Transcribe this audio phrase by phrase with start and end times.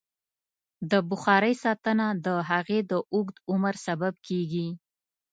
[0.91, 4.67] د بخارۍ ساتنه د هغې د اوږد عمر سبب کېږي.